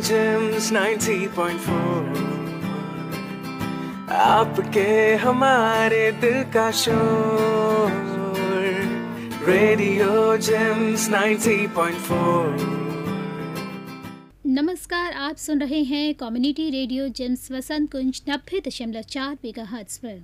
James 0.00 0.72
90.4 0.72 2.22
आपके 4.10 5.14
हमारे 5.14 6.12
दिल 6.12 6.42
का 6.44 6.70
शोर 6.70 7.90
रेडियो 9.48 10.36
जेम्स 10.36 11.08
90.4 11.10 12.84
नमस्कार, 14.46 15.12
आप 15.12 15.36
सुन 15.36 15.60
रहे 15.60 15.82
हैं 15.82 16.14
community 16.14 16.70
radio 16.70 17.08
James 17.08 17.52
Vasant 17.52 17.92
Kunj, 17.92 18.22
नब्बे 18.28 18.60
दशमलव 18.60 19.02
चार 19.02 19.34
मेगा 19.44 19.64
पर। 19.74 20.22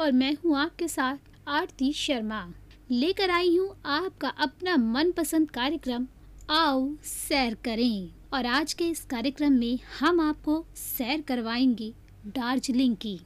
और 0.00 0.12
मैं 0.12 0.34
हूँ 0.34 0.56
आपके 0.58 0.88
साथ 0.88 1.16
आरती 1.48 1.92
शर्मा। 1.92 2.52
लेकर 2.90 3.30
आई 3.30 3.56
हूँ 3.56 3.82
आपका 3.86 4.28
अपना 4.28 4.76
मनपसंद 4.76 5.50
कार्यक्रम, 5.50 6.06
आओ 6.50 6.90
सैर 7.04 7.54
करें। 7.64 8.21
और 8.34 8.46
आज 8.46 8.72
के 8.72 8.84
इस 8.84 9.00
कार्यक्रम 9.04 9.52
में 9.52 9.78
हम 10.00 10.20
आपको 10.20 10.64
सैर 10.76 11.20
करवाएँगे 11.20 11.92
दार्जिलिंग 12.26 12.94
की। 12.96 13.16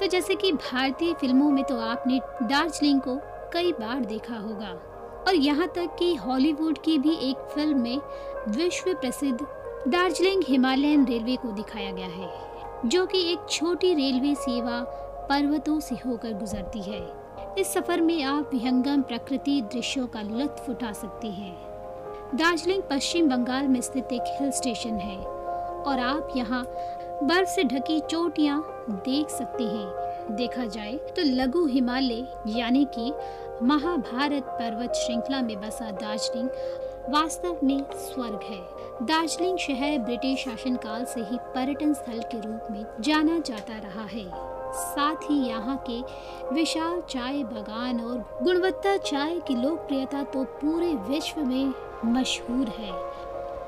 तो 0.00 0.06
जैसे 0.06 0.34
कि 0.34 0.52
भारतीय 0.52 1.12
फ़िल्मों 1.12 1.50
में 1.50 1.62
तो 1.64 1.78
आपने 1.80 2.20
दार्जिलिंग 2.42 3.00
को 3.00 3.16
कई 3.52 3.72
बार 3.72 4.04
देखा 4.04 4.36
होगा। 4.36 4.70
और 5.28 5.34
यहाँ 5.34 5.68
तक 5.68 5.96
कि 5.98 6.14
हॉलीवुड 6.14 6.78
की 6.78 6.98
भी 6.98 7.14
एक 7.30 7.48
फ़िल्म 7.54 7.80
में 7.80 8.00
विश्व 8.48 8.92
प्रसिद्ध 8.94 9.38
दार्जिलिंग 9.88 10.42
हिमालयन 10.48 11.06
रेलवे 11.06 11.36
को 11.36 11.52
दिखाया 11.52 11.92
गया 11.92 12.06
है, 12.06 12.30
जो 12.86 13.06
कि 13.06 13.22
एक 13.32 13.46
छोटी 13.50 13.94
रेलवे 13.94 14.34
सेवा 14.34 14.80
पर्वतों 15.30 15.80
से 15.80 15.94
होकर 16.06 16.32
गुजरती 16.32 16.82
है। 16.82 17.17
इस 17.58 17.72
सफ़र 17.72 18.00
में 18.00 18.22
आप 18.22 18.50
विहंगम 18.52 19.00
प्रकृति 19.02 19.60
दृश्यों 19.72 20.06
का 20.06 20.20
लुत्फ 20.22 20.68
उठा 20.70 20.92
सकते 20.92 21.28
हैं। 21.28 22.36
दार्जिलिंग 22.36 22.82
पश्चिम 22.90 23.28
बंगाल 23.28 23.68
में 23.68 23.80
स्थित 23.80 24.12
एक 24.12 24.24
हिल 24.40 24.50
स्टेशन 24.50 24.98
है 24.98 25.16
और 25.18 26.00
आप 26.00 26.28
यहाँ 26.36 26.62
बर्फ़ 27.22 27.48
से 27.48 27.64
ढकी 27.64 27.98
चोटियाँ 28.00 28.60
देख 29.04 29.30
सकते 29.30 29.64
हैं। 29.64 30.36
देखा 30.36 30.64
जाए 30.66 30.92
तो 31.16 31.22
लघु 31.24 31.64
हिमालय, 31.66 32.26
यानी 32.48 32.84
कि 32.94 33.12
महाभारत 33.62 34.44
पर्वत 34.50 34.94
श्रृंखला 34.96 35.40
में 35.42 35.60
बसा 35.60 35.90
दार्जिलिंग 35.92 36.48
वास्तव 37.12 37.60
में 37.64 37.84
स्वर्ग 37.94 38.40
है। 38.44 38.60
दार्जिलिंग 39.06 39.58
शहर 39.58 39.98
ब्रिटिश 39.98 40.44
शासनकाल 40.44 41.04
से 41.04 41.20
ही 41.20 41.38
पर्यटन 41.54 41.94
स्थल 41.94 42.20
के 42.32 42.40
रूप 42.40 42.70
में 42.70 42.84
जाना 43.00 43.38
जाता 43.38 43.78
रहा 43.78 44.04
है। 44.06 44.47
साथ 44.74 45.30
ही 45.30 45.36
यहाँ 45.48 45.76
के 45.90 46.00
विशाल 46.54 47.00
चाय 47.00 47.42
बागान 47.44 48.00
और 48.00 48.18
गुणवत्ता 48.42 48.96
चाय 48.96 49.38
की 49.40 49.54
लोकप्रियता 49.54 50.22
तो 50.24 50.44
पूरे 50.54 50.94
विश्व 51.08 51.40
में 51.40 51.72
मशहूर 52.04 52.68
है। 52.68 52.92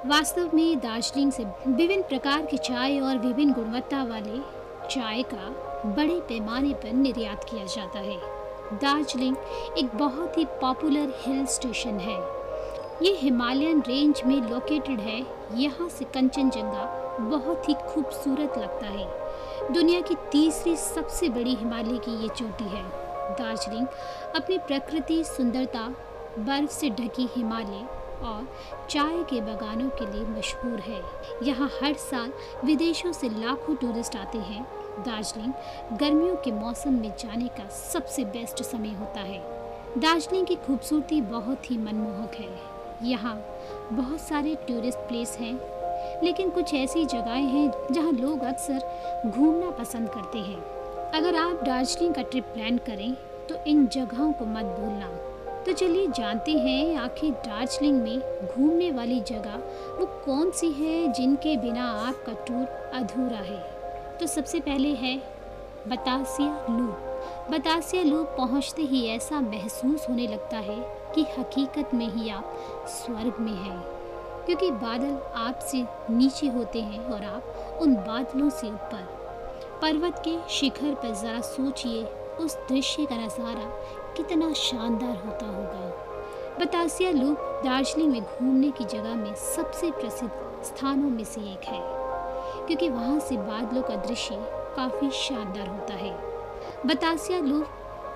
वास्तव 0.07 0.51
में 0.55 0.79
दार्जिलिंग 0.79 1.33
से 1.33 1.45
विभिन्न 1.67 2.03
प्रकार 2.03 2.47
की 2.47 2.59
चाय 2.59 2.99
और 3.01 3.19
विभिन्न 3.19 3.53
गुणवत्ता 3.53 4.03
वाले 4.05 4.39
चाय 4.91 5.23
का 5.35 5.49
बड़े 5.87 6.21
पैमाने 6.29 6.73
पर 6.75 6.93
निर्यात 6.93 7.45
किया 7.45 7.65
जाता 7.67 7.99
है। 7.99 8.19
दार्जिलिंग 8.73 9.37
एक 9.79 9.97
बहुत 9.97 10.39
ही 10.39 10.45
पॉपुलर 10.61 11.13
हिल 11.19 11.45
स्टेशन 11.47 11.99
है। 12.01 12.19
ये 13.03 13.15
हिमालयन 13.17 13.81
रेंज 13.81 14.23
में 14.27 14.41
लोकेटेड 14.51 15.01
है। 15.01 15.21
यहाँ 15.55 15.89
से 15.89 16.05
कंचनजंगा 16.05 16.85
बहुत 17.21 17.69
ही 17.69 17.75
खूबसूरत 17.89 18.59
लगता 18.59 18.87
है। 18.87 19.07
दुनिया 19.73 20.01
की 20.01 20.15
तीसरी 20.33 20.77
सबसे 20.77 21.29
बड़ी 21.29 21.55
हिमालय 21.55 21.99
की 21.99 22.23
ये 22.23 22.29
चोटी 22.29 22.65
है। 22.65 22.83
दार्जिलिंग 23.31 23.87
अपनी 24.37 24.59
प्रकृति, 24.59 25.25
सुंदरता, 25.25 25.95
बर्फ़ 26.39 26.71
से 26.71 26.91
ढकी 26.91 27.29
हिमालय 27.37 27.87
और 28.25 28.49
चाय 28.91 29.23
के 29.23 29.41
बागानों 29.41 29.89
के 29.89 30.07
लिए 30.07 30.25
मशहूर 30.27 30.81
है। 30.81 31.03
यहाँ 31.43 31.71
हर 31.83 31.95
साल 31.95 32.33
विदेशों 32.65 33.13
से 33.13 33.29
लाखों 33.29 33.75
टूरिस्ट 33.75 34.17
आते 34.17 34.39
हैं। 34.39 34.63
दार्जिलिंग 35.03 35.53
गर्मियों 35.99 36.37
के 36.37 36.53
मौसम 36.53 36.93
में 36.93 37.13
जाने 37.19 37.49
का 37.49 37.69
सबसे 37.69 38.25
बेस्ट 38.25 38.63
समय 38.63 38.89
होता 38.89 39.21
है। 39.21 39.43
दार्जिलिंग 39.99 40.47
की 40.47 40.57
खूबसूरती 40.57 41.21
बहुत 41.21 41.71
ही 41.71 41.79
मनमोहक 41.79 42.35
है। 42.35 42.81
यहाँ 43.11 43.35
बहुत 43.93 44.21
सारे 44.21 44.55
टूरिस्ट 44.55 44.99
प्लेस 44.99 45.37
हैं। 45.41 45.80
लेकिन 46.25 46.51
कुछ 46.51 46.75
ऐसी 46.75 47.05
जगहें 47.05 47.47
हैं 47.47 47.93
जहाँ 47.93 48.13
लोग 48.13 48.43
अक्सर 48.45 49.31
घूमना 49.31 49.71
पसंद 49.71 50.09
करते 50.09 50.39
हैं। 50.39 50.61
अगर 51.13 51.37
आप 51.37 51.65
दार्जिलिंग 51.65 52.15
का 52.15 52.23
ट्रिप 52.23 52.45
प्लान 52.45 52.79
करें 52.79 53.13
तो 53.49 53.65
इन 53.67 53.87
जगहों 53.87 54.33
को 54.33 54.45
मत 54.47 54.65
भूलना। 54.79 55.09
तो 55.67 55.73
चलिए 55.73 56.07
जानते 56.09 56.53
हैं, 56.53 56.97
आखिर 56.97 57.33
दार्जिलिंग 57.47 58.03
में 58.03 58.47
घूमने 58.47 58.91
वाली 58.91 59.21
जगह 59.21 59.57
वो 59.99 60.07
कौन 60.25 60.51
सी 60.51 60.71
है 60.73 61.13
जिनके 61.13 61.57
बिना 61.57 61.91
आपका 62.09 62.33
टूर 62.47 62.67
अधूरा 62.95 63.39
है? 63.39 63.61
तो 64.21 64.27
सबसे 64.27 64.61
पहले 64.61 64.95
है 64.95 65.17
बतासिया 65.89 66.67
लूप 66.71 67.07
बतासिया 67.51 68.03
लूप 68.03 68.35
पहुँचते 68.39 68.83
ही 68.83 69.07
ऐसा 69.09 69.41
महसूस 69.41 70.09
होने 70.09 70.27
लगता 70.27 70.57
है 70.57 70.77
कि 71.15 71.27
हकीकत 71.39 71.95
में 71.95 72.07
ही 72.09 72.29
आप 72.31 72.53
स्वर्ग 72.89 73.41
में 73.41 73.53
हैं। 73.53 74.00
क्योंकि 74.51 74.71
बादल 74.77 75.19
आपसे 75.39 75.83
नीचे 76.11 76.47
होते 76.49 76.81
हैं 76.83 77.05
और 77.07 77.25
आप 77.25 77.79
उन 77.83 77.95
बादलों 77.97 78.49
से 78.51 78.69
ऊपर। 78.69 79.03
पर्वत 79.83 80.21
के 80.25 80.33
शिखर 80.51 80.95
पर 80.95 81.13
ज़रा 81.15 81.41
सोचिए, 81.41 82.03
उस 82.41 82.57
दृश्य 82.69 83.05
का 83.05 83.17
नज़ारा 83.17 83.69
कितना 84.17 84.53
शानदार 84.53 85.15
होता 85.17 85.47
होगा। 85.47 86.59
बतासिया 86.59 87.11
लूप 87.11 87.63
दार्जिलिंग 87.65 88.11
में 88.13 88.21
घूमने 88.23 88.71
की 88.71 88.85
जगह 88.87 89.15
में 89.15 89.35
सबसे 89.35 89.91
प्रसिद्ध 89.91 90.33
स्थानों 90.65 91.11
में 91.11 91.25
से 91.25 91.41
एक 91.43 91.69
है, 91.69 91.81
क्योंकि 92.67 92.89
वहाँ 92.89 93.21
से 93.21 93.37
बादलों 93.37 93.83
का 93.83 93.97
दृश्य 93.99 94.43
काफ़ी 94.77 95.11
शानदार 95.21 95.69
होता 95.69 95.95
है। 95.95 96.13
बतासिया 96.87 97.39
लूप 97.41 97.67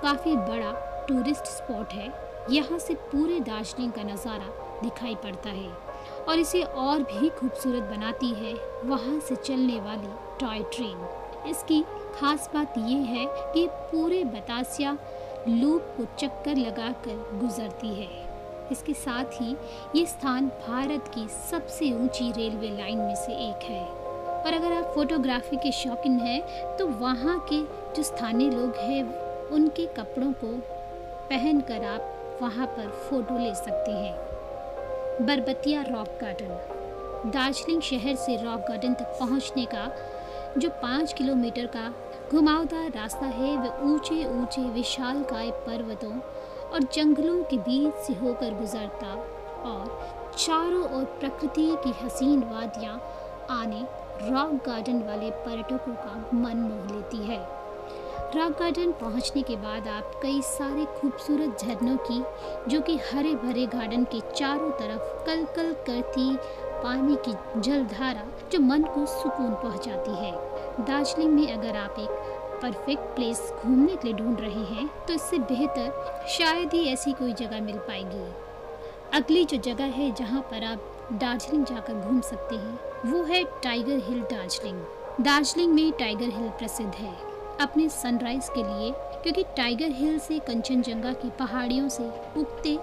काफ़ी 0.03 0.37
बड़ा 0.37 0.75
टूरिस्ट 1.09 1.47
स्पॉट 1.53 1.93
है, 1.93 2.12
यहाँ 2.50 2.78
से 2.78 2.94
पूरे 3.06 3.41
दार्जिलिंग 3.43 3.93
का 3.93 4.03
नज़ारा 4.03 4.53
दिखाई 4.83 5.15
पड़ता 5.15 5.50
है। 5.50 5.84
और 6.29 6.39
इसे 6.39 6.62
और 6.62 7.03
भी 7.03 7.29
खूबसूरत 7.31 7.83
बनाती 7.91 8.31
है 8.35 8.55
वहाँ 8.85 9.19
से 9.21 9.37
चलने 9.37 9.81
वाली 9.81 10.12
टॉय 10.41 10.62
ट्रेन। 10.75 11.51
इसकी 11.51 11.83
खास 12.15 12.51
बात 12.55 12.79
यह 12.79 13.05
है 13.07 13.27
कि 13.55 13.67
पूरे 13.71 14.23
बतासिया 14.25 14.97
लूप 15.49 15.95
को 15.97 16.05
चक्कर 16.19 16.57
लगाकर 16.57 17.39
गुजरती 17.41 17.95
है। 17.95 18.09
इसके 18.73 18.95
साथ 18.95 19.41
ही 19.41 19.57
ये 19.97 20.05
स्थान 20.07 20.47
भारत 20.69 21.11
की 21.15 21.27
सबसे 21.51 21.93
ऊँची 21.95 22.31
रेलवे 22.33 22.71
लाइन 22.71 22.99
में 22.99 23.15
से 23.17 23.33
एक 23.49 23.65
है। 23.65 23.85
और 23.85 24.53
अगर 24.53 24.73
आप 24.73 24.93
फोटोग्राफी 24.95 25.56
के 25.56 25.73
शौकीन 25.73 26.19
हैं 26.21 26.77
तो 26.77 26.87
वहाँ 26.87 27.39
के 27.53 27.62
जो 27.97 28.03
स्थानीय 28.03 28.51
लोग 28.51 28.77
हैं, 28.77 29.03
उनके 29.49 29.87
कपड़ों 29.97 30.33
को 30.35 30.56
पहनकर 31.29 31.85
आप 31.85 32.39
वहाँ 32.43 32.67
पर 32.67 32.89
फ़ोटो 33.09 33.39
ले 33.39 33.55
सकते 33.55 33.93
हैं। 33.93 34.24
बरबतिया 35.20 35.82
रॉक 35.82 36.08
गार्डन। 36.20 37.30
दार्जिलिंग 37.30 37.80
शहर 37.82 38.14
से 38.14 38.36
रॉक 38.36 38.60
गार्डन 38.60 38.94
तक 38.94 39.16
पहुँचने 39.20 39.64
का, 39.64 39.91
जो 40.58 40.69
पाँच 40.82 41.12
किलोमीटर 41.12 41.66
का 41.66 41.92
घुमावदार 42.30 42.91
रास्ता 42.91 43.26
है 43.26 43.56
वह 43.56 43.82
ऊँचे 43.82 44.25
ऊँचे 44.25 44.62
विशाल 44.70 45.22
काय 45.22 45.50
पर्वतों 45.66 46.12
और 46.72 46.82
जंगलों 46.94 47.42
के 47.42 47.56
बीच 47.58 48.02
से 48.06 48.14
होकर 48.14 48.54
गुजरता 48.54 49.14
और 49.64 50.34
चारों 50.38 50.82
ओर 50.98 51.04
प्रकृति 51.20 51.70
की 51.84 51.92
हसीन 52.04 52.42
वादियाँ 52.42 53.00
आने 53.50 53.86
रॉक 54.31 54.52
गार्डन 54.66 55.02
वाले 55.02 55.31
पर्यटकों 55.31 55.94
का 55.94 56.31
मन 56.34 56.56
मोह 56.56 56.96
लेती 56.96 57.25
है। 57.26 57.38
रॉक 58.34 58.53
गार्डन 58.59 58.93
पहुँचने 58.93 59.43
के 59.43 59.56
बाद 59.56 59.87
आप 59.89 60.15
कई 60.22 60.41
सारे 60.43 60.84
खूबसूरत 60.93 61.61
झरनों 61.61 61.97
की, 62.06 62.22
जो 62.69 62.81
कि 62.81 62.97
हरे 63.03 63.35
भरे 63.35 63.67
गार्डन 63.67 64.05
के 64.05 64.20
चारों 64.31 64.70
तरफ़ 64.70 65.25
कल 65.26 65.44
कल 65.56 65.73
करती 65.87 66.37
पानी 66.82 67.17
की 67.26 67.35
जलधारा 67.61 68.25
जो 68.53 68.58
मन 68.61 68.82
को 68.85 69.05
सुकून 69.06 69.50
पहुंचाती 69.53 70.14
है। 70.14 70.32
दार्जिलिंग 70.85 71.32
में 71.32 71.53
अगर 71.53 71.76
आप 71.76 71.99
एक 71.99 72.08
परफेक्ट 72.62 73.14
प्लेस 73.17 73.53
घूमने 73.56 73.97
के 73.97 74.08
लिए 74.08 74.17
ढूंढ 74.17 74.41
रहे 74.41 74.64
हैं 74.75 74.88
तो 75.06 75.12
इससे 75.12 75.38
बेहतर 75.44 76.26
शायद 76.29 76.75
ही 76.75 76.85
ऐसी 76.93 77.12
कोई 77.12 77.32
जगह 77.32 77.61
मिल 77.61 77.76
पाएगी। 77.81 78.25
अगली 79.12 79.44
जो 79.44 79.56
जगह 79.64 79.93
है 79.93 80.11
जहाँ 80.14 80.41
पर 80.50 80.64
आप 80.64 80.91
दार्जिलिंग 81.12 81.64
जाकर 81.64 82.00
घूम 82.00 82.20
सकते 82.23 82.56
हैं, 82.56 82.79
वो 83.06 83.23
है 83.25 83.44
टाइगर 83.62 84.03
हिल 84.08 84.20
दार्जिलिंग। 84.32 84.82
दार्जिलिंग 85.20 85.73
में 85.75 85.93
टाइगर 85.93 86.35
हिल 86.38 86.49
प्रसिद्ध 86.58 86.93
है। 86.94 87.33
अपने 87.64 87.88
सनराइज 87.88 88.49
के 88.49 88.62
लिए, 88.62 88.90
क्योंकि 89.22 89.43
टाइगर 89.56 89.90
हिल 89.93 90.19
से 90.19 90.38
कंचनजंगा 90.38 91.12
की 91.12 91.31
पहाड़ियों 91.38 91.88
से 91.88 92.08
उगते 92.37 92.78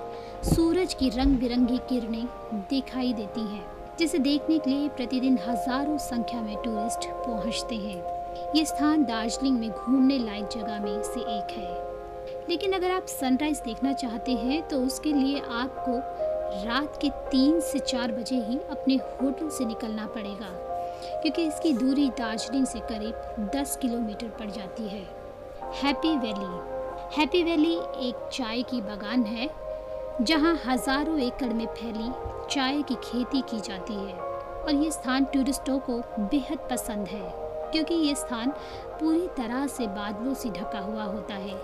सूरज 0.46 0.94
की 0.94 1.10
रंग 1.10 1.38
बिरंगी 1.40 1.78
किरणें 1.90 2.26
दिखाई 2.70 3.14
देती 3.14 3.42
हैं, 3.42 3.66
जिसे 4.00 4.20
देखने 4.20 4.58
के 4.60 4.70
लिए 4.70 4.88
प्रतिदिन 4.90 5.38
हज़ारों 5.48 5.98
संख्या 6.00 6.42
में 6.42 6.56
टूरिस्ट 6.56 7.08
पहुँचते 7.18 7.76
हैं। 7.78 8.54
ये 8.56 8.66
स्थान 8.66 9.04
दार्जिलिंग 9.06 9.60
में 9.60 9.70
घूमने 9.70 10.18
लायक 10.20 10.48
जगह 10.50 10.80
में 10.80 11.02
से 11.04 11.20
एक 11.20 11.52
है। 11.52 11.80
लेकिन 12.50 12.74
अगर 12.74 12.92
आप 12.92 13.06
सनराइज 13.10 13.62
देखना 13.66 13.94
चाहते 13.94 14.32
हैं 14.34 14.62
तो 14.68 14.78
उसके 14.78 15.14
लिए 15.14 15.40
आपको 15.40 15.98
रात 16.66 16.98
के 17.02 17.10
तीन 17.30 17.60
से 17.62 17.80
चार 17.82 18.12
बजे 18.12 18.36
ही 18.40 18.58
अपने 18.72 18.96
होटल 18.96 19.50
से 19.50 19.66
निकलना 19.66 20.06
पड़ेगा। 20.08 20.50
क्योंकि 21.22 21.44
इसकी 21.44 21.74
दूरी 21.74 22.10
दार्जिलिंग 22.10 22.66
से 22.66 22.80
करीब 22.80 23.50
10 23.56 23.76
किलोमीटर 23.76 24.28
पड़ 24.40 24.50
जाती 24.50 24.88
है। 24.88 25.04
Happy 25.74 26.16
valley. 26.18 27.18
हैप्पी 27.18 27.44
वैली 27.44 27.74
एक 28.08 28.30
चाय 28.34 28.62
की 28.62 28.82
बागान 28.82 29.24
है, 29.24 29.50
जहाँ 30.22 30.56
हज़ारों 30.66 31.20
एकड़ 31.20 31.54
में 31.54 31.66
फैली 31.68 32.12
चाय 32.52 32.82
की 32.82 32.96
खेती 32.96 33.42
की 33.42 33.60
जाती 33.60 33.94
है, 33.94 34.14
और 34.14 34.74
ये 34.74 34.92
स्थान 34.92 35.26
टूरिस्टों 35.26 35.80
को 35.80 35.98
बेहद 36.20 36.68
पसंद 36.72 37.08
है, 37.08 37.24
क्योंकि 37.72 37.96
ये 37.96 38.16
स्थान 38.16 38.52
पूरी 39.00 39.28
तरह 39.38 39.68
से 39.68 39.88
बादलों 39.88 40.34
से 40.34 40.50
ढका 40.50 40.80
हुआ 40.80 41.04
होता 41.04 41.36
है। 41.36 41.60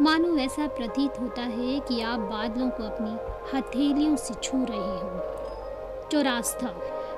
मानो 0.00 0.36
ऐसा 0.38 0.66
प्रतीत 0.66 1.20
होता 1.20 1.42
है 1.42 1.78
कि 1.80 2.00
आप 2.00 2.20
बादलों 2.20 2.68
को 2.70 2.82
अपनी 2.82 3.16
हथेलियों 3.54 4.16
से 4.16 4.34
छू 4.34 4.64
रहे 4.64 4.98
हो। 4.98 6.08
चौरास्ता 6.12 6.68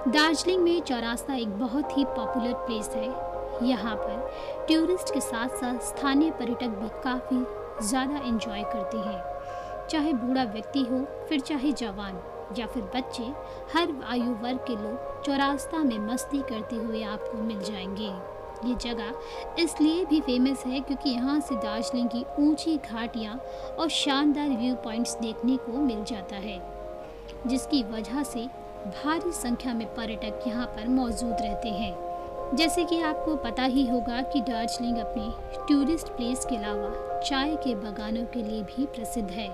दार्जिलिंग 0.04 0.62
में 0.62 0.80
चौरास्ता 0.80 1.34
एक 1.34 1.48
बहुत 1.58 1.96
ही 1.96 2.04
पॉपुलर 2.06 2.52
प्लेस 2.66 2.88
है। 2.94 3.08
यहाँ 3.62 3.94
पर 3.96 4.66
टूरिस्ट 4.68 5.12
के 5.14 5.20
साथ 5.20 5.48
साथ 5.58 5.78
स्थानीय 5.80 6.30
पर्यटक 6.30 6.68
भी 6.78 6.88
काफ़ी 7.02 7.36
ज़्यादा 7.88 8.16
एंजॉय 8.18 8.62
करते 8.64 8.98
हैं। 8.98 9.86
चाहे 9.88 10.12
बूढ़ा 10.12 10.44
व्यक्ति 10.44 10.82
हो, 10.82 10.98
फिर 11.28 11.40
चाहे 11.40 11.72
जवान 11.72 12.18
या 12.58 12.66
फिर 12.66 12.82
बच्चे, 12.94 13.22
हर 13.74 13.92
आयु 14.08 14.32
वर्ग 14.42 14.58
के 14.66 14.74
लोग 14.74 15.22
चौरास्ता 15.24 15.78
में 15.78 15.98
मस्ती 16.06 16.40
करते 16.48 16.76
हुए 16.76 17.02
आपको 17.02 17.38
मिल 17.38 17.60
जाएँगे। 17.60 18.10
ये 18.68 18.74
जगह 18.82 19.62
इसलिए 19.62 20.04
भी 20.04 20.20
फ़ेमस 20.20 20.64
है 20.66 20.80
क्योंकि 20.80 21.10
यहाँ 21.10 21.38
से 21.40 21.56
दार्जिलिंग 21.56 22.08
की 22.08 22.24
ऊँची 22.40 22.76
घाटियाँ 22.78 23.36
और 23.78 23.88
शानदार 23.90 24.48
व्यू 24.48 24.74
पॉइंट्स 24.84 25.16
देखने 25.20 25.56
को 25.58 25.78
मिल 25.78 26.02
जाता 26.04 26.36
है, 26.38 26.60
जिसकी 27.46 27.82
वजह 27.84 28.22
से 28.22 28.46
भारी 28.84 29.32
संख्या 29.32 29.72
में 29.74 29.86
पर्यटक 29.94 30.46
यहाँ 30.46 30.66
पर 30.68 30.88
मौजूद 30.90 31.36
रहते 31.40 31.68
हैं। 31.70 32.56
जैसे 32.56 32.84
कि 32.84 33.00
आपको 33.00 33.34
पता 33.44 33.64
ही 33.64 33.86
होगा 33.86 34.20
कि 34.22 34.40
दार्जिलिंग 34.40 34.96
अपने 34.98 35.66
टूरिस्ट 35.68 36.08
प्लेस 36.08 36.44
के 36.44 36.56
अलावा 36.56 37.20
चाय 37.20 37.54
के 37.56 37.74
बागानों 37.74 38.24
के 38.24 38.42
लिए 38.42 38.62
भी 38.64 38.86
प्रसिद्ध 38.86 39.30
है। 39.30 39.48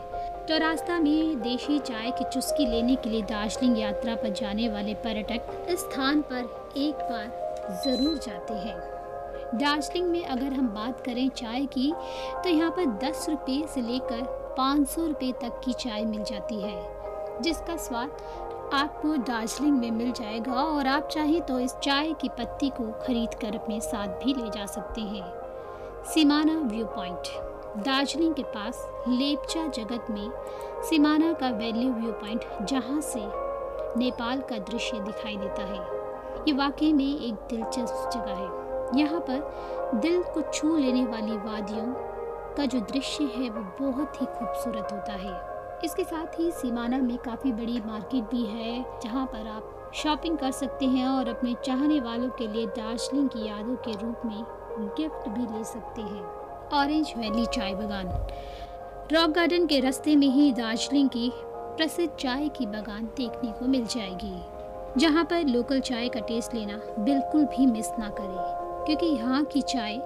तो 0.46 0.58
रास्ता 0.58 0.98
में 0.98 1.40
देशी 1.42 1.78
चाय 1.80 2.10
की 2.10 2.24
चुस्की 2.24 2.66
लेने 2.66 2.96
के 2.96 3.10
लिए 3.10 3.22
दार्जिलिंग 3.24 3.78
यात्रा 3.78 4.14
पर 4.14 4.32
जाने 4.32 4.68
वाले 4.68 4.94
पर्यटक 5.04 5.66
इस 5.70 5.80
स्थान 5.80 6.22
पर 6.22 6.72
एक 6.78 7.06
बार 7.10 7.80
ज़रूर 7.84 8.18
जाते 8.18 8.54
हैं। 8.56 8.76
दार्जिलिंग 9.54 10.10
में 10.10 10.24
अगर 10.26 10.52
हम 10.52 10.68
बात 10.70 11.00
करें 11.00 11.28
चाय 11.28 11.66
की 11.68 11.92
तो 12.34 12.48
यहाँ 12.48 12.70
पर 12.70 12.86
दस 13.04 13.26
रुपये 13.28 13.66
से 13.74 13.80
लेकर 13.82 14.22
पाँच 14.58 14.88
सौ 14.88 15.06
रुपये 15.06 15.32
तक 15.42 15.60
की 15.64 15.72
चाय 15.74 16.04
मिल 16.04 16.24
जाती 16.24 16.60
है, 16.62 16.80
जिसका 17.42 17.76
स्वाद 17.78 18.10
आपको 18.72 19.16
दार्जिलिंग 19.16 19.78
में 19.78 19.90
मिल 19.90 20.12
जाएगा 20.12 20.52
और 20.52 20.86
आप 20.86 21.08
चाहें 21.08 21.40
तो 21.42 21.58
इस 21.58 21.74
चाय 21.74 22.12
की 22.12 22.28
पत्ती 22.28 22.68
को 22.70 22.84
खरीद 23.06 23.34
कर 23.34 23.54
अपने 23.54 23.80
साथ 23.80 24.08
भी 24.08 24.34
ले 24.34 24.50
जा 24.50 24.66
सकते 24.66 25.00
हैं। 25.00 25.32
सिमाना 26.04 26.52
व्यू 26.52 26.86
पॉइंट। 26.86 27.18
दार्जिलिंग 27.84 28.34
के 28.34 28.42
पास 28.42 28.88
लेपचा 29.08 29.66
जगत 29.66 30.06
में 30.10 30.30
सिमाना 30.82 31.32
का 31.32 31.48
वैल्यू 31.48 31.92
व्यू 31.92 32.12
पॉइंट 32.12 32.44
जहाँ 32.62 33.00
से 33.00 33.20
नेपाल 33.98 34.40
का 34.40 34.58
दृश्य 34.58 35.00
दिखाई 35.00 35.36
देता 35.36 35.62
है। 35.62 35.80
ये 36.48 36.52
वाकई 36.52 36.92
में 36.92 37.20
एक 37.20 37.34
दिलचस्प 37.34 38.10
जगह 38.14 38.34
है। 38.34 39.00
यहाँ 39.00 39.20
पर 39.20 39.98
दिल 40.00 40.22
को 40.22 40.52
छू 40.52 40.76
लेने 40.76 41.04
वाली 41.06 41.36
वादियों 41.36 41.86
का 42.56 42.64
जो 42.64 42.80
दृश्य 42.80 43.24
है 43.24 43.50
वो 43.50 43.90
बहुत 43.90 44.20
ही 44.20 44.26
खूबसूरत 44.26 44.88
होता 44.92 45.12
है। 45.12 45.57
इसके 45.84 46.04
साथ 46.04 46.38
ही 46.40 46.50
सीमाना 46.52 46.98
में 46.98 47.16
काफ़ी 47.18 47.52
बड़ी 47.52 47.80
मार्केट 47.86 48.24
भी 48.24 48.44
है, 48.44 48.84
जहाँ 49.02 49.26
पर 49.26 49.46
आप 49.48 49.90
शॉपिंग 49.94 50.36
कर 50.38 50.50
सकते 50.50 50.86
हैं 50.86 51.06
और 51.08 51.28
अपने 51.28 51.54
चाहने 51.64 52.00
वालों 52.00 52.28
के 52.30 52.46
लिए 52.46 52.66
दार्जिलिंग 52.68 53.28
की 53.28 53.46
यादों 53.46 53.76
के 53.76 53.92
रूप 53.94 54.22
में 54.26 54.44
गिफ्ट 54.96 55.28
भी 55.28 55.46
ले 55.48 55.64
सकते 55.64 56.02
हैं। 56.02 56.22
ऑरेंज 56.74 57.12
वैली 57.18 57.46
चाय 57.46 57.74
बागान। 57.74 58.08
रॉक 59.12 59.30
गार्डन 59.30 59.66
के 59.66 59.80
रास्ते 59.80 60.16
में 60.16 60.26
ही 60.26 60.50
दार्जिलिंग 60.52 61.08
की 61.08 61.30
प्रसिद्ध 61.34 62.12
चाय 62.14 62.48
की 62.48 62.66
बागान 62.66 63.08
देखने 63.16 63.50
को 63.50 63.66
मिल 63.66 63.86
जाएगी, 63.86 64.36
जहाँ 64.96 65.24
पर 65.24 65.46
लोकल 65.46 65.80
चाय 65.80 66.08
का 66.08 66.20
टेस्ट 66.20 66.54
लेना 66.54 66.80
बिल्कुल 66.98 67.44
भी 67.46 67.66
मिस 67.66 67.90
ना 67.98 68.08
करें, 68.10 68.84
क्योंकि 68.86 69.06
यहाँ 69.06 69.44
की 69.44 69.62
चाय 69.64 70.00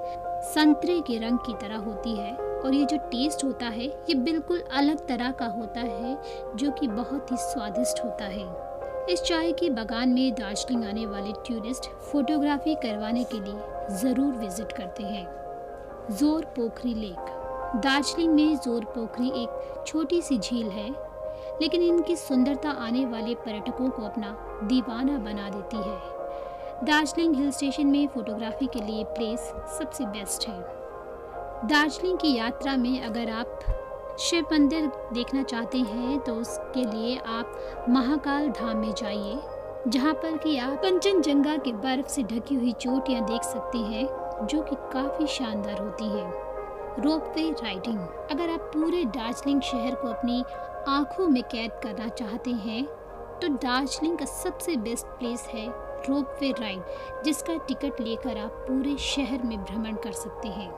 संतरे 0.44 1.00
के 1.00 1.18
रंग 1.18 1.38
की 1.38 1.54
तरह 1.56 1.78
होती 1.80 2.16
है 2.16 2.36
और 2.64 2.75
ये 2.75 2.85
जो 2.85 2.97
टेस्ट 3.11 3.44
होता 3.44 3.67
है, 3.67 3.87
ये 3.87 4.14
बिल्कुल 4.17 4.62
अलग 4.73 5.06
तरह 5.09 5.31
का 5.31 5.47
होता 5.49 5.81
है, 5.81 6.17
जो 6.56 6.70
कि 6.70 6.88
बहुत 6.88 7.32
ही 7.32 7.37
स्वादिष्ट 7.38 8.05
होता 8.05 8.25
है। 8.26 8.47
इस 9.11 9.23
चाय 9.23 9.53
के 9.53 9.70
बागान 9.70 10.09
में 10.09 10.32
दार्जिलिंग 10.35 10.85
आने 10.85 11.06
वाले 11.06 11.32
टूरिस्ट 11.49 11.88
फोटोग्राफी 12.03 12.75
करवाने 12.75 13.25
के 13.25 13.41
लिए 13.41 13.97
ज़रूर 13.99 14.35
विज़िट 14.35 14.73
करते 14.73 15.03
हैं। 15.03 15.26
ज़ोर 16.11 16.44
पोखरी 16.56 16.94
लेक 16.94 17.81
दार्जिलिंग 17.82 18.35
में 18.35 18.56
ज़ोर 18.56 18.85
पोखरी 18.85 19.29
एक 19.43 19.85
छोटी 19.87 20.20
सी 20.23 20.38
झील 20.38 20.69
है, 20.69 20.88
लेकिन 21.62 21.82
इनकी 21.82 22.17
सुंदरता 22.17 22.70
आने 22.81 23.05
वाले 23.06 23.35
पर्यटकों 23.37 23.88
को 23.91 24.03
अपना 24.03 24.37
दीवाना 24.64 25.19
बना 25.20 25.49
देती 25.50 25.76
है। 25.79 26.85
दार्जिलिंग 26.85 27.35
हिल 27.37 27.50
स्टेशन 27.50 27.87
में 27.87 28.06
फोटोग्राफी 28.06 28.67
के 28.67 28.81
लिए 28.81 29.05
प्लेस 29.09 29.53
सबसे 29.79 30.06
बेस्ट 30.06 30.49
है। 30.49 30.61
दार्जिलिंग 31.64 32.19
की 32.19 32.32
यात्रा 32.35 32.76
में 32.76 33.03
अगर 33.03 33.29
आप 33.31 34.17
शिव 34.20 34.47
मंदिर 34.53 34.87
देखना 35.12 35.43
चाहते 35.43 35.79
हैं 35.81 36.19
तो 36.20 36.35
उसके 36.35 36.85
लिए 36.87 37.17
आप 37.17 37.87
महाकाल 37.88 38.49
धाम 38.50 38.79
में 38.79 38.93
जाइए, 38.93 39.38
जहाँ 39.88 40.14
पर 40.14 40.37
कि 40.37 40.56
आप 40.59 40.75
कंचनजंगा 40.82 41.56
के 41.56 41.73
बर्फ़ 41.75 42.09
से 42.09 42.23
ढकी 42.23 42.55
हुई 42.55 42.73
चोटियाँ 42.73 43.25
देख 43.26 43.43
सकते 43.43 43.79
हैं, 43.79 44.05
जो 44.47 44.62
कि 44.62 44.76
काफ़ी 44.93 45.26
शानदार 45.29 45.81
होती 45.81 46.09
हैं। 46.09 46.26
Ropeway 47.00 47.49
riding. 47.53 47.99
अगर 48.31 48.50
आप 48.50 48.70
पूरे 48.75 49.05
दार्जिलिंग 49.06 49.61
शहर 49.62 49.94
को 49.94 50.09
अपनी 50.09 50.44
आँखों 50.88 51.29
में 51.29 51.43
कैद 51.44 51.81
करना 51.82 52.09
चाहते 52.11 52.50
हैं 52.50 52.85
तो 53.41 53.49
दार्जिलिंग 53.49 54.19
का 54.19 54.25
सबसे 54.25 54.76
बेस्ट 54.79 55.19
प्लेस 55.19 55.49
है 55.55 55.69
रोप 55.69 56.38
वे 56.41 56.50
राइड, 56.53 56.82
जिसका 57.25 57.56
टिकट 57.59 58.00
लेकर 58.00 58.38
आप 58.38 58.64
पूरे 58.69 58.97
शहर 59.00 59.43
में 59.43 59.59
भ्रमण 59.59 59.97
कर 59.97 60.12
सकते 60.14 60.49
हैं। 60.50 60.73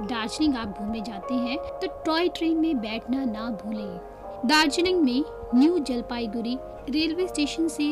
दार्जिलिंग 0.00 0.56
आप 0.56 0.78
घूमने 0.78 1.00
जाते 1.00 1.34
हैं 1.34 1.58
तो 1.80 1.86
टॉय 2.06 2.28
ट्रेन 2.28 2.58
में 2.58 2.80
बैठना 2.80 3.24
ना 3.24 3.50
भूलें। 3.64 4.46
दार्जिलिंग 4.46 5.02
में 5.02 5.24
न्यू 5.54 5.78
जलपाईगुड़ी 5.80 6.58
रेलवे 6.90 7.26
स्टेशन 7.28 7.68
से 7.68 7.88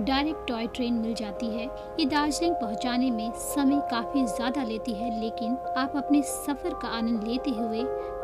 डायरेक्ट 0.00 0.46
टॉय 0.48 0.66
ट्रेन 0.66 0.94
मिल 0.94 1.14
जाती 1.14 1.46
है। 1.46 1.64
ये 2.00 2.04
दार्जिलिंग 2.06 2.54
पहुँचाने 2.54 3.10
में 3.10 3.30
समय 3.34 3.80
काफ़ी 3.90 4.24
ज़्यादा 4.26 4.62
लेती 4.62 4.92
है, 4.92 5.20
लेकिन 5.20 5.56
आप 5.76 5.96
अपने 5.96 6.22
सफ़र 6.22 6.74
का 6.82 6.88
आनंद 6.88 7.24
लेते 7.24 7.50
हुए 7.50 7.82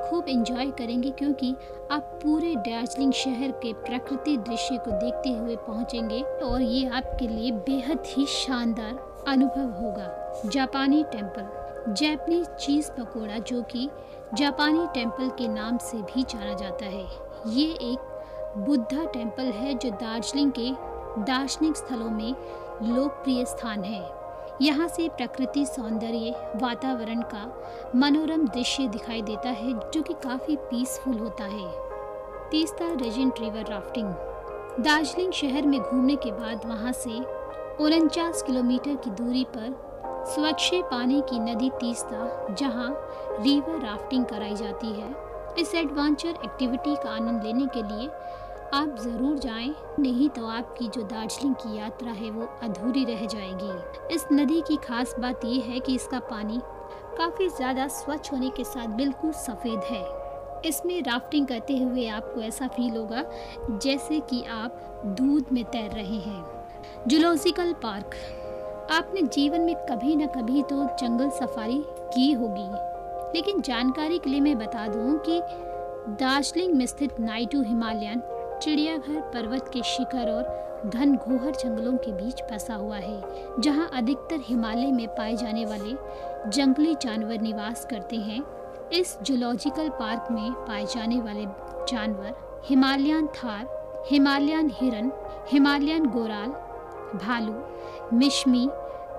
खूब 0.09 0.29
एंजॉय 0.29 0.71
करेंगे, 0.71 1.11
क्योंकि 1.11 1.55
आप 1.91 2.19
पूरे 2.23 2.55
दार्जिलिंग 2.59 3.13
शहर 3.15 3.51
के 3.63 3.73
प्रकृति 3.83 4.37
दृश्य 4.39 4.77
को 4.79 4.91
देखते 4.93 5.31
हुए 5.31 5.57
पहुँचेंगे, 5.59 6.23
और 6.23 6.63
ये 6.63 6.87
आपके 6.89 7.29
लिए 7.29 7.51
बेहद 7.61 8.03
ही 8.07 8.27
शानदार 8.29 9.25
अनुभव 9.29 9.71
होगा। 9.81 10.11
जापानी 10.47 11.03
टेंपल 11.13 11.49
जैपनीज 11.89 12.47
चीज़ 12.47 12.91
पकौड़ा 12.91 13.39
जो 13.39 13.63
कि 13.63 13.89
जापानी 14.35 14.87
टेंपल 14.95 15.29
के 15.29 15.49
नाम 15.49 15.79
से 15.79 15.99
भी 15.99 16.23
जाना 16.23 16.55
जाता 16.55 16.87
है। 16.87 17.07
ये 17.49 17.67
एक 17.73 17.99
बुद्धा 18.59 19.05
टेंपल 19.05 19.43
है, 19.43 19.75
जो 19.75 19.91
दार्जिलिंग 19.91 20.53
के 20.59 20.71
दार्शनिक 21.23 21.77
स्थलों 21.77 22.11
में 22.11 22.35
लोकप्रिय 22.83 23.45
स्थान 23.45 23.85
है। 23.85 24.11
यहाँ 24.63 24.89
से 24.89 25.09
प्रकृति, 25.09 25.67
सौंदर्य, 25.67 26.51
वातावरण 26.57 27.23
का 27.23 27.63
मनोरम 27.97 28.49
दृश्य 28.49 28.89
दिखाई 28.89 29.23
देता 29.23 29.49
है, 29.49 29.91
जो 29.91 30.03
कि 30.03 30.15
काफ़ी 30.15 30.57
पीसफुल 30.57 31.19
होता 31.19 31.45
है। 31.45 31.71
तीस्ता 32.51 32.93
रेजेंट 32.93 33.35
रिवर 33.41 33.67
राफ्टिंग 33.71 34.09
दार्जिलिंग 34.85 35.33
शहर 35.33 35.67
में 35.67 35.81
घूमने 35.81 36.17
के 36.17 36.33
बाद 36.33 36.65
वहाँ 36.67 36.93
से 36.93 37.19
उनचास 37.85 38.43
किलोमीटर 38.43 38.95
की 38.95 39.11
दूरी 39.11 39.45
पर 39.45 39.86
स्वच्छ 40.27 40.71
पानी 40.91 41.21
की 41.21 41.39
नदी 41.41 41.69
तीस्ता, 41.71 42.55
जहाँ 42.55 42.89
रिवर 43.41 43.81
राफ्टिंग 43.81 44.25
कराई 44.25 44.55
जाती 44.55 44.93
है। 44.93 45.15
इस 45.59 45.75
एडवेंचर 45.75 46.29
एक्टिविटी 46.29 46.95
का 46.95 47.11
आनंद 47.11 47.45
लेने 47.45 47.67
के 47.67 47.83
लिए 47.83 48.09
आप 48.75 48.97
ज़रूर 48.99 49.39
जाएँ। 49.39 49.75
नहीं 49.99 50.29
तो 50.29 50.47
आपकी 50.47 50.89
जो 50.89 51.03
दार्जिलिंग 51.03 51.55
की 51.55 51.77
यात्रा 51.79 52.13
है, 52.13 52.31
वो 52.31 52.49
अधूरी 52.63 53.05
रह 53.05 53.25
जाएगी। 53.27 54.15
इस 54.15 54.27
नदी 54.33 54.61
की 54.61 54.77
खास 54.77 55.15
बात 55.19 55.45
यह 55.45 55.65
है 55.65 55.81
कि 55.81 55.95
इसका 55.95 56.19
पानी 56.31 56.61
काफ़ी 57.19 57.49
ज़्यादा 57.49 57.87
स्वच्छ 57.89 58.33
होने 58.33 58.51
के 58.51 58.65
साथ 58.65 58.97
बिल्कुल 58.97 59.33
सफ़ेद 59.35 59.81
है। 59.91 60.05
इसमें 60.65 61.01
राफ्टिंग 61.03 61.47
करते 61.47 61.77
हुए 61.79 62.07
आपको 62.09 62.41
ऐसा 62.41 62.67
फील 62.67 62.97
होगा 62.97 63.25
जैसे 63.73 64.21
कि 64.31 64.43
आप 64.53 65.05
दूध 65.19 65.53
में 65.53 65.65
तैर 65.65 65.91
रहे 65.91 66.19
हैं। 66.21 66.45
जूलॉजिकल 67.09 67.73
पार्क 67.83 68.15
आपने 68.91 69.23
जीवन 69.23 69.61
में 69.61 69.75
कभी 69.87 70.15
न 70.17 70.27
कभी 70.27 70.63
तो 70.63 70.85
जंगल 71.01 71.31
सफारी 71.31 71.79
की 72.15 72.33
होगी। 72.33 72.69
लेकिन 73.35 73.61
जानकारी 73.61 74.19
के 74.19 74.31
लिए 74.31 74.41
मैं 74.41 74.59
बता 74.59 74.87
दूँ 74.89 75.19
कि 75.19 75.41
दार्जिलिंग 76.21 76.75
में 76.75 76.85
स्थित 76.87 77.19
नाइटू 77.21 77.63
हिमालयन 77.63 78.23
चिड़ियाघर 78.63 79.21
पर्वत 79.35 79.71
के 79.73 79.83
शिखर 79.83 80.31
और 80.31 80.91
घन 80.91 81.17
घोहर 81.17 81.55
जंगलों 81.55 81.97
के 81.97 82.13
बीच 82.13 82.43
बसा 82.53 82.75
हुआ 82.75 82.97
है, 82.97 83.23
जहाँ 83.61 83.89
अधिकतर 83.93 84.41
हिमालय 84.45 84.93
में 84.93 85.07
पाए 85.09 85.37
जाने 85.37 85.65
वाले 85.65 85.95
जंगली 86.51 86.95
जानवर 86.95 87.41
निवास 87.41 87.87
करते 87.91 88.17
हैं। 88.17 88.43
इस 88.93 89.17
जूलॉजिकल 89.23 89.89
पार्क 89.89 90.31
में 90.31 90.53
पाए 90.69 90.85
जाने 90.85 91.21
वाले 91.21 91.47
जानवर 91.89 92.35
हिमालयन 92.65 93.27
थार, 93.27 93.67
हिमालयन 94.11 94.71
हिरन, 94.75 95.13
हिमालयन 95.51 96.07
गोराल 96.07 96.55
भालू, 97.15 97.55
मिशमी, 98.13 98.69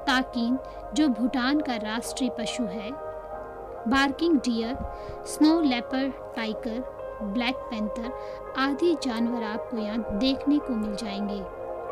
ताकिन, 0.08 0.60
जो 0.94 1.08
भूटान 1.08 1.60
का 1.62 1.76
राष्ट्रीय 1.76 2.30
पशु 2.30 2.64
है, 2.64 2.92
barking 3.88 4.40
deer, 4.40 4.78
snow 5.26 5.62
leopard 5.62 6.34
tiger, 6.36 6.84
black 7.24 7.56
panther 7.56 8.12
आदि 8.58 8.98
जानवर 9.04 9.44
आपको 9.44 9.78
यहाँ 9.78 10.18
देखने 10.18 10.60
को 10.60 10.74
मिल 10.74 10.96
जाएँगे 10.96 11.42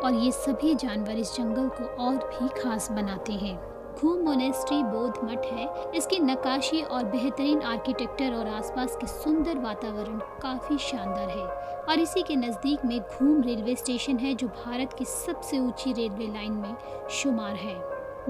और 0.00 0.14
ये 0.14 0.32
सभी 0.32 0.74
जानवर 0.74 1.12
इस 1.12 1.36
जंगल 1.36 1.68
को 1.68 1.84
और 2.04 2.16
भी 2.16 2.62
खास 2.62 2.90
बनाते 2.92 3.32
हैं। 3.32 3.75
खूब 3.98 4.22
मोनेस्ट्री 4.22 4.82
बौद्ध 4.82 5.14
मठ 5.24 5.46
है। 5.46 5.92
इसकी 5.94 6.18
नकाशी 6.18 6.82
और 6.82 7.04
बेहतरीन 7.04 7.62
आर्किटेक्चर 7.62 8.34
और 8.34 8.48
आसपास 8.48 8.96
के 8.96 9.06
सुंदर 9.06 9.58
वातावरण 9.58 10.18
काफ़ी 10.42 10.78
शानदार 10.78 11.28
है। 11.28 11.46
और 11.88 11.98
इसी 11.98 12.22
के 12.22 12.36
नज़दीक 12.36 12.84
में 12.84 13.00
घूम 13.00 13.42
रेलवे 13.42 13.74
स्टेशन 13.74 14.16
है, 14.16 14.34
जो 14.34 14.48
भारत 14.48 14.92
की 14.92 15.04
सबसे 15.04 15.58
ऊँची 15.58 15.92
रेलवे 15.92 16.26
लाइन 16.26 16.52
में 16.52 16.76
शुमार 17.10 17.54
है। 17.54 17.74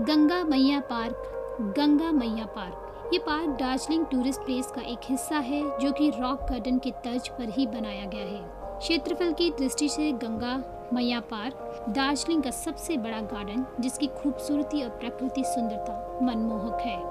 गंगा 0.05 0.45
मैया 0.45 0.81
पार्क, 0.81 1.23
गंगा 1.77 2.13
मैया 2.13 2.47
पार्क। 2.47 3.11
ये 3.13 3.19
पार्क 3.19 3.49
दार्जिलिंग 3.49 4.07
टूरिस्ट 4.07 4.41
प्लेस 4.41 4.67
का 4.67 4.83
एक 4.83 4.99
हिस्सा 5.05 5.37
है, 5.37 5.79
जो 5.79 5.93
कि 5.93 6.11
रॉक 6.11 6.41
गार्डन 6.41 6.79
के 6.79 6.91
तर्ज 6.91 7.29
पर 7.29 7.49
ही 7.49 7.67
बनाया 7.67 8.05
गया 8.05 8.25
है। 8.25 8.79
क्षेत्रफल 8.79 9.33
की 9.33 9.51
दृष्टि 9.51 9.89
से 9.89 10.13
गंगा 10.13 10.76
मैया 10.93 11.21
पार्क, 11.21 11.87
दार्जिलिंग 11.89 12.43
का 12.43 12.51
सबसे 12.51 12.97
बड़ा 12.97 13.21
गार्डन, 13.21 13.67
जिसकी 13.81 14.07
खूबसूरती 14.07 14.83
और 14.83 14.89
प्रकृति 14.89 15.45
सुंदरता 15.45 16.19
मनमोहक 16.23 16.81
है। 16.81 17.03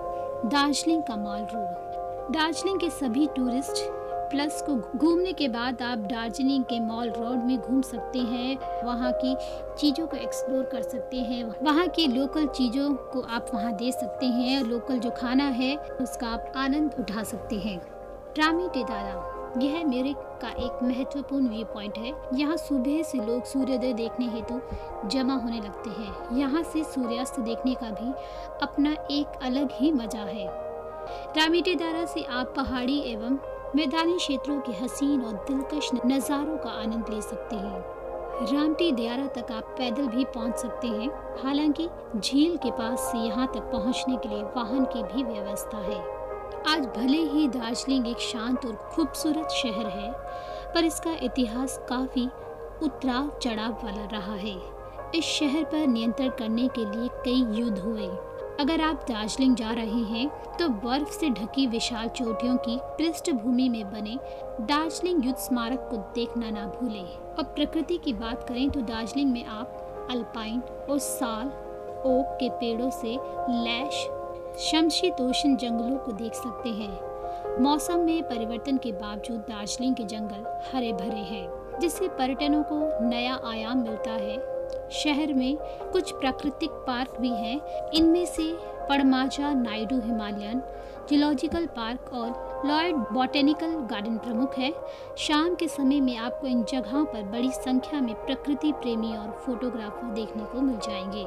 दार्जिलिंग 0.50 1.03
का 1.03 1.15
मॉल 1.15 1.39
रोड। 1.39 2.34
दार्जिलिंग 2.34 2.79
के 2.79 2.89
सभी 2.89 3.27
टूरिस्ट, 3.27 3.91
प्लस 4.29 4.63
को 4.70 4.98
घूमने 4.98 5.34
के 5.34 5.48
बाद 5.48 5.82
आप 5.82 5.98
दार्जिलिंग 5.98 6.63
के 6.63 6.79
मॉल 6.79 7.10
रोड 7.10 7.44
में 7.44 7.58
घूम 7.60 7.82
सकते 7.82 8.20
हैं, 8.20 8.58
वहाँ 8.86 9.12
की 9.13 9.36
चीज़ों 9.77 10.08
को 10.08 10.17
एक्सप्लोर 10.17 10.63
कर 10.63 10.82
सकते 10.82 11.17
हैं, 11.17 11.44
वहाँ 11.63 11.88
की 11.88 12.08
लोकल 12.08 12.48
चीज़ों 12.48 12.94
को 12.94 13.22
आप 13.22 13.46
वहाँ 13.53 13.75
दे 13.75 13.91
सकते 13.91 14.25
हैं, 14.25 14.63
लोकल 14.63 15.00
जो 15.00 15.10
खाना 15.10 15.44
है, 15.44 15.77
उसका 15.77 16.27
आप 16.27 16.53
आनंद 16.55 16.96
उठा 17.00 17.24
सकते 17.24 17.55
हैं। 17.55 17.82
रामी 18.38 18.70
टेदारा। 18.70 19.35
यह 19.58 19.84
मेरे 19.86 20.14
का 20.42 20.50
एक 20.60 20.84
महत्वपूर्ण 20.84 21.48
व्यू 21.50 21.66
पॉइंट 21.66 21.98
है। 21.98 22.14
यहाँ 22.34 22.58
सुबह 22.58 23.02
से 23.04 23.18
लोग 23.18 23.44
सूर्योदय 23.44 23.94
देखने 23.94 24.26
हेतु 24.28 24.60
जमा 25.10 25.36
होने 25.36 25.60
लगते 25.60 25.90
हैं। 25.92 26.38
यहाँ 26.38 26.64
से 26.64 26.84
सूर्यास्त 26.84 27.40
देखने 27.40 27.74
का 27.74 27.90
भी 27.92 28.12
अपना 28.62 28.96
एक 29.12 29.40
अलग 29.42 29.72
ही 29.72 29.92
मज़ा 29.92 30.24
है। 30.24 30.48
रामीटेदारा 31.38 32.06
से 32.06 32.24
आप 32.24 32.54
पहाड़ी 32.56 33.00
एवं 33.04 33.38
मैदानी 33.76 34.18
क्षेत्रों 34.18 34.60
के 34.60 34.72
हसीन 34.74 35.22
और 35.22 35.34
दिलकश 35.48 35.90
नज़ारों 36.06 36.58
का 36.58 36.70
आनंद 36.82 37.10
ले 37.10 37.22
सकते 37.22 37.56
हैं। 37.56 37.84
रामटी 38.44 38.92
दियारा 38.92 39.28
तक 39.36 39.52
आप 39.52 39.76
पैदल 39.78 40.08
भी 40.08 40.24
पहुँच 40.26 40.58
सकते 40.58 40.88
हैं। 40.88 41.10
हालाँकि 41.44 41.88
झील 42.18 42.58
के 42.58 42.72
पास 42.72 43.00
से 43.02 43.18
यहाँ 43.18 43.48
तक 43.48 43.72
पहुँचने 43.72 44.16
के 44.18 44.30
लिए 44.30 44.44
वाहन 44.56 44.86
की 44.86 45.04
भी 45.04 45.24
व्यवस्था 45.24 45.78
है। 45.78 46.00
आज 46.67 46.86
भले 46.88 47.17
ही 47.24 47.48
दार्जिलिंग 47.48 48.07
एक 48.07 48.19
शांत 48.19 48.65
और 48.65 48.75
खूबसूरत 48.93 49.50
शहर 49.53 49.88
है, 49.88 50.12
पर 50.74 50.86
इसका 50.86 51.12
इतिहास 51.24 51.77
काफ़ी 51.89 52.25
उतराव 52.84 53.29
चढ़ाव 53.43 53.74
वाला 53.84 54.05
रहा 54.12 54.36
है। 54.36 54.55
इस 55.15 55.25
शहर 55.25 55.63
पर 55.63 55.86
नियंत्रण 55.88 56.29
करने 56.29 56.67
के 56.77 56.86
लिए 56.86 57.10
कई 57.25 57.45
युद्ध 57.60 57.77
हुए। 57.79 58.07
अगर 58.60 58.81
आप 58.81 59.05
दार्जिलिंग 59.10 59.55
जा 59.55 59.72
रहे 59.72 60.01
हैं 60.05 60.27
तो 60.57 60.69
बर्फ़ 60.81 61.12
से 61.12 61.29
ढकी 61.31 61.67
विशाल 61.67 62.07
चोटियों 62.10 62.57
की 62.57 62.79
पृष्ठभूमि 62.98 63.69
में 63.69 63.91
बने 63.91 64.17
दार्जिलिंग 64.63 65.25
युद्ध 65.25 65.38
स्मारक 65.39 65.88
को 65.91 65.98
देखना 66.15 66.50
ना 66.51 66.65
भूलें। 66.75 67.05
और 67.29 67.43
प्रकृति 67.45 67.98
की 67.98 68.13
बात 68.15 68.48
करें 68.48 68.69
तो 68.69 68.81
दार्जिलिंग 68.84 69.31
में 69.31 69.45
आप 69.45 70.07
अल्पाइन 70.12 70.62
और 70.89 71.00
साल, 71.00 71.48
ओक 72.07 72.38
के 72.39 72.50
पेड़ों 72.51 72.89
से 72.91 73.17
लैश 73.63 74.07
शमशीतोषण 74.60 75.56
जंगलों 75.56 75.98
को 75.98 76.12
देख 76.12 76.34
सकते 76.34 76.70
हैं। 76.70 77.62
मौसम 77.62 78.00
में 78.00 78.24
परिवर्तन 78.24 78.78
के 78.78 78.92
बावजूद 78.92 79.38
दार्जिलिंग 79.38 79.96
के 79.96 80.04
जंगल 80.04 80.46
हरे 80.74 80.94
भरे 80.94 81.20
हैं, 81.20 81.80
जिससे 81.80 82.08
पर्यटनों 82.08 82.64
को 82.64 83.06
नया 83.06 83.40
आयाम 83.46 83.78
मिलता 83.78 84.12
है। 84.12 84.38
शहर 84.92 85.34
में 85.34 85.58
कुछ 85.92 86.12
प्राकृतिक 86.12 86.70
पार्क 86.70 87.20
भी 87.22 87.30
हैं, 87.30 87.90
इनमें 87.94 88.26
से 88.26 88.58
Padmaja 88.90 89.54
Naidu 89.54 90.00
Himalayan 90.00 90.62
zoological 91.10 91.66
park 91.66 92.14
और 92.14 92.55
लॉयड 92.65 92.95
बॉटेनिकल 93.13 93.74
गार्डन 93.89 94.17
प्रमुख 94.17 94.57
है। 94.57 94.72
शाम 95.17 95.55
के 95.55 95.67
समय 95.67 96.00
में 96.01 96.15
आपको 96.17 96.48
इन 96.48 96.63
जगहों 96.63 97.03
पर 97.05 97.24
बड़ी 97.24 97.51
संख्या 97.51 98.00
में 98.01 98.13
प्रकृति 98.15 98.72
प्रेमी 98.72 99.15
और 99.17 99.31
फोटोग्राफर 99.45 100.13
देखने 100.13 100.43
को 100.43 100.62
मिल 100.62 100.77
जाएँगे। 100.77 101.25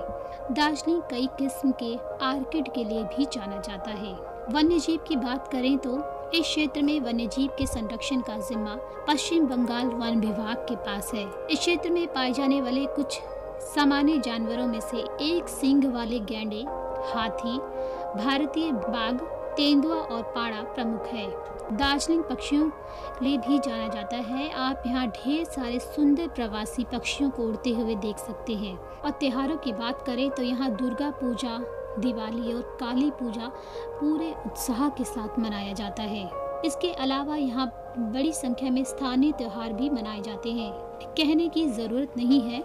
दार्जिलिंग 0.54 1.02
कई 1.10 1.26
किस्म 1.38 1.72
के 1.82 1.94
आर्किड 2.24 2.72
के 2.72 2.84
लिए 2.84 3.02
भी 3.04 3.24
जाना 3.24 3.60
जाता 3.60 3.90
है। 3.90 4.12
वन्य 4.50 4.78
जीव 4.78 5.00
की 5.08 5.16
बात 5.16 5.48
करें 5.48 5.78
तो 5.78 5.96
इस 6.34 6.42
क्षेत्र 6.42 6.82
में 6.82 6.98
वन्य 7.00 7.26
जीव 7.26 7.50
के 7.58 7.66
संरक्षण 7.66 8.20
का 8.20 8.38
जिम्मा 8.38 8.76
पश्चिम 9.08 9.46
बंगाल 9.46 9.86
वन 9.86 10.20
विभाग 10.20 10.66
के 10.68 10.76
पास 10.76 11.14
है। 11.14 11.26
इस 11.50 11.58
क्षेत्र 11.58 11.90
में 11.90 12.06
पाए 12.06 12.32
जाने 12.32 12.60
वाले 12.60 12.86
कुछ 12.86 13.20
सामान्य 13.64 14.18
जानवरों 14.18 14.66
में 14.66 14.80
से 14.80 15.04
एक 15.24 15.48
सिंह 15.48 15.90
वाले 15.94 16.18
गैंडे, 16.18 16.64
हाथी, 17.12 17.58
भारतीय 18.18 18.72
बाघ 18.72 19.18
तेंदुआ 19.58 19.94
और 19.94 20.22
पाड़ा 20.34 20.62
प्रमुख 20.64 21.06
है। 21.06 21.26
दार्जिलिंग 21.72 22.22
पक्षियों 22.24 22.70
लिए 23.22 23.38
भी 23.38 23.58
जाना 23.58 23.88
जाता 23.88 24.16
है। 24.16 24.50
आप 24.50 24.82
यहाँ 24.86 25.06
ढेर 25.08 25.44
सारे 25.46 25.78
सुंदर 25.78 26.28
प्रवासी 26.28 26.84
पक्षियों 26.92 27.30
को 27.30 27.42
उड़ते 27.42 27.70
हुए 27.70 27.94
देख 27.96 28.18
सकते 28.18 28.54
हैं। 28.54 28.76
और 28.76 29.10
त्योहारों 29.10 29.56
की 29.56 29.72
बात 29.72 30.02
करें 30.02 30.30
तो 30.30 30.42
यहाँ 30.42 30.70
दुर्गा 30.72 31.10
पूजा, 31.10 31.58
दिवाली 31.98 32.52
और 32.52 32.62
काली 32.80 33.10
पूजा 33.12 33.50
पूरे 34.00 34.34
उत्साह 34.46 34.88
के 34.88 35.04
साथ 35.04 35.38
मनाया 35.38 35.72
जाता 35.72 36.02
है। 36.04 36.24
इसके 36.64 36.92
अलावा 36.92 37.36
यहाँ 37.36 37.66
बड़ी 37.98 38.32
संख्या 38.32 38.70
में 38.70 38.82
स्थानीय 38.84 39.32
त्यौहार 39.32 39.72
भी 39.72 39.90
मनाए 39.90 40.20
जाते 40.20 40.52
हैं। 40.52 40.72
कहने 41.16 41.48
की 41.48 41.66
ज़रूरत 41.66 42.16
नहीं 42.16 42.40
है। 42.42 42.62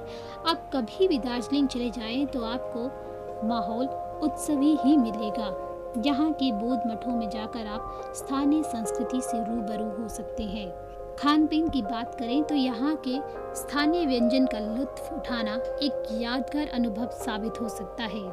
आप 0.48 0.70
कभी 0.74 1.08
भी 1.08 1.18
दार्जिलिंग 1.20 1.68
चले 1.68 1.90
जाएँ 1.90 2.26
तो 2.26 2.46
आपको 2.46 3.48
माहौल 3.48 3.86
उत्सवी 4.26 4.76
ही 4.84 4.98
मिलेगा। 4.98 5.52
यहाँ 5.98 6.32
के 6.34 6.52
बौद्ध 6.52 6.82
मठों 6.88 7.12
में 7.12 7.30
जाकर 7.30 7.68
आप 7.68 8.14
स्थानीय 8.16 8.64
संस्कृति 8.64 9.22
से 9.22 9.38
रूबरू 9.40 9.90
हो 9.94 10.08
सकते 10.10 10.44
हैं। 10.44 10.72
खान 11.16 11.46
पीन 11.48 11.68
की 11.70 11.82
बात 11.82 12.16
करें 12.20 12.44
तो 12.44 12.56
यहाँ 12.56 12.96
के 13.08 13.18
स्थानीय 13.56 14.06
व्यंजन 14.06 14.46
का 14.46 14.60
लुत्फ 14.60 15.12
उठाना 15.14 15.56
एक 15.84 16.08
यादगार 16.12 16.68
अनुभव 16.68 17.10
साबित 17.16 17.62
हो 17.62 17.70
सकता 17.70 18.04
है। 18.04 18.24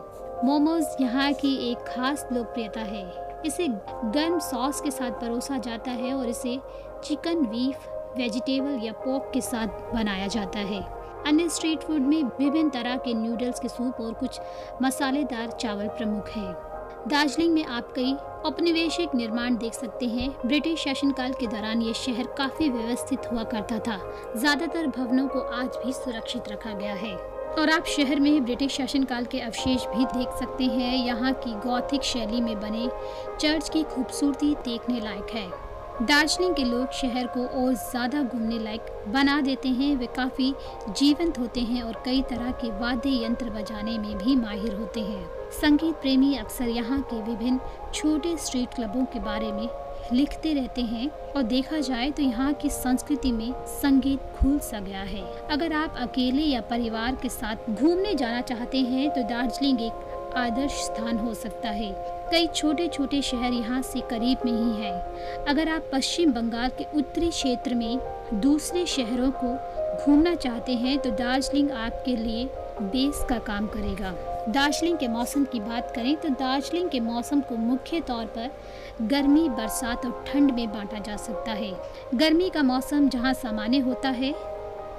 मोमोज 0.45 0.97
यहाँ 1.01 1.33
की 1.33 1.55
एक 1.71 1.85
खास 1.89 2.27
लोकप्रियता 2.33 2.81
है। 2.83 3.05
इसे 3.47 3.67
गर्म 3.69 4.39
सॉस 4.39 4.81
के 4.81 4.91
साथ 4.91 5.21
परोसा 5.21 5.59
जाता 5.59 5.91
है 5.91 6.15
और 6.15 6.29
इसे 6.29 6.59
चिकन 7.05 7.45
बीफ 7.47 7.89
वेजिटेबल 8.17 8.81
या 8.83 8.93
पोक 8.95 9.31
के 9.35 9.41
साथ 9.41 9.93
बनाया 9.95 10.27
जाता 10.29 10.59
है। 10.59 10.83
अन्य 11.27 11.49
स्ट्रीट 11.49 11.83
फ़ूड 11.83 12.01
में 12.01 12.23
विभिन्न 12.39 12.71
तरह 12.71 12.97
के 12.97 13.15
नूडल्स 13.15 13.61
के 13.61 13.69
सूप 13.69 14.01
और 14.01 14.13
कुछ 14.15 14.41
मसालेदार 14.83 15.51
चावल 15.51 15.89
प्रमुख 15.89 16.29
हैं। 16.29 16.53
दार्जिलिंग 17.09 17.53
में 17.55 17.65
आप 17.65 17.93
कई 17.93 18.13
औपनिवेशिक 18.45 19.15
निर्माण 19.15 19.57
देख 19.57 19.75
सकते 19.75 20.07
हैं। 20.07 20.29
ब्रिटिश 20.47 20.81
शासनकाल 20.81 21.33
के 21.33 21.47
दौरान 21.47 21.83
ये 21.83 21.93
शहर 21.95 22.27
काफ़ी 22.39 22.69
व्यवस्थित 22.69 23.31
हुआ 23.33 23.45
करता 23.45 23.79
था। 23.79 23.99
ज़्यादातर 24.37 24.87
भवनों 24.87 25.27
को 25.29 25.41
आज 25.41 25.79
भी 25.85 25.93
सुरक्षित 25.93 26.49
रखा 26.49 26.73
गया 26.73 26.95
है। 26.95 27.15
और 27.51 27.71
आप 27.71 27.87
शहर 27.87 28.21
में 28.21 28.45
ब्रिटिश 28.45 28.77
शासनकाल 28.77 29.25
के 29.25 29.41
अवशेष 29.41 29.87
भी 29.87 30.05
देख 30.07 30.37
सकते 30.39 30.65
हैं। 30.65 30.95
यहाँ 31.07 31.33
की 31.35 31.55
गौथिक 31.61 32.03
शैली 32.03 32.41
में 32.41 32.61
बने 32.61 32.89
चर्च 33.41 33.69
की 33.69 33.83
खूबसूरती 33.85 34.55
देखने 34.65 35.01
लायक 35.01 35.35
है। 35.35 35.70
दार्जिलिंग 36.01 36.55
के 36.55 36.65
लोग 36.65 36.93
शहर 36.93 37.27
को 37.27 37.45
और 37.57 37.73
ज़्यादा 37.75 38.23
घूमने 38.23 38.59
लायक 38.59 38.87
बना 39.09 39.41
देते 39.41 39.69
हैं। 39.71 39.95
वे 39.97 40.07
काफ़ी 40.17 40.53
जीवंत 40.91 41.39
होते 41.39 41.61
हैं 41.63 41.83
और 41.83 42.01
कई 42.05 42.23
तरह 42.31 42.51
के 42.61 42.71
वाद्य 42.81 43.11
यंत्र 43.25 43.51
बजाने 43.51 43.99
में 43.99 44.17
भी 44.19 44.37
माहिर 44.37 44.75
होते 44.75 45.01
हैं। 45.01 45.51
संगीत 45.53 45.95
प्रेमी 45.95 46.35
अक्सर 46.37 46.69
यहाँ 46.69 47.01
के 47.11 47.21
विभिन्न 47.23 47.61
छोटे 47.95 48.37
स्ट्रीट 48.37 48.75
क्लबों 48.75 49.05
के 49.05 49.21
बारे 49.21 49.53
में 49.53 49.69
लिखते 50.13 50.53
रहते 50.55 50.83
हैं 50.83 51.11
और 51.33 51.43
देखा 51.43 51.79
जाए 51.81 52.11
तो 52.11 52.23
यहाँ 52.23 52.53
की 52.53 52.71
संस्कृति 52.71 53.33
में 53.33 53.53
संगीत 53.73 54.41
घुल 54.43 54.59
सा 54.61 54.81
गया 54.81 55.03
है। 55.03 55.25
अगर 55.51 55.73
आप 55.73 55.97
अकेले 56.01 56.43
या 56.43 56.61
परिवार 56.71 57.19
के 57.23 57.29
साथ 57.29 57.71
घूमने 57.71 58.15
जाना 58.15 58.41
चाहते 58.43 58.79
हैं 58.81 59.11
तो 59.11 59.23
दार्जिलिंग 59.29 59.81
एक 59.81 60.33
आदर्श 60.37 60.73
स्थान 60.83 61.19
हो 61.19 61.35
सकता 61.35 61.69
है। 61.71 61.93
कई 62.31 62.47
छोटे 62.47 62.87
छोटे 62.89 63.21
शहर 63.23 63.53
यहाँ 63.53 63.81
से 63.83 64.01
करीब 64.01 64.39
में 64.45 64.53
ही 64.53 64.83
हैं। 64.83 65.45
अगर 65.45 65.69
आप 65.69 65.89
पश्चिम 65.93 66.33
बंगाल 66.33 66.71
के 66.79 66.85
उत्तरी 66.99 67.29
क्षेत्र 67.31 67.75
में 67.75 68.41
दूसरे 68.41 68.85
शहरों 68.87 69.31
को 69.35 69.55
घूमना 69.97 70.35
चाहते 70.35 70.75
हैं 70.75 70.99
तो 70.99 71.11
दार्जिलिंग 71.13 71.71
आपके 71.71 72.17
लिए 72.17 72.45
बेस 72.83 73.25
का 73.29 73.39
काम 73.47 73.67
करेगा। 73.67 74.15
दार्जिलिंग 74.49 74.99
के 74.99 75.09
मौसम 75.09 75.45
की 75.45 75.61
बात 75.61 75.93
करें 75.95 76.15
तो 76.17 76.29
दार्जिलिंग 76.31 76.89
के 76.91 77.01
मौसम 77.01 77.41
को 77.41 77.57
मुख्य 77.57 78.01
तौर 78.01 78.25
पर 78.29 78.51
गर्मी, 79.03 79.49
बरसात 79.49 80.07
और 80.07 80.25
ठंड 80.27 80.51
में 80.51 80.67
बांटा 80.69 80.99
जा 81.01 81.17
सकता 81.19 81.53
है। 81.53 81.73
गर्मी 82.15 82.51
का 82.51 82.63
मौसम 82.63 83.09
जहाँ 83.09 83.33
सामान्य 83.35 83.79
होता 83.81 84.09
है, 84.11 84.35